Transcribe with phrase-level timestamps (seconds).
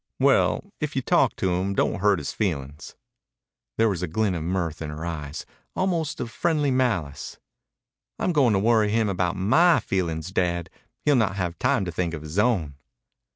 [0.19, 2.95] "Well, if you talk to him don't hurt his feelin's."
[3.77, 7.37] There was a glint of mirth in her eyes, almost of friendly malice.
[8.17, 10.71] "I'm going to worry him about my feelings, Dad.
[11.05, 12.77] He'll not have time to think of his own."